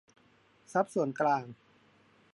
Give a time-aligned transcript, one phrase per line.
[0.73, 1.45] ทรัพย์ส่วนกลาง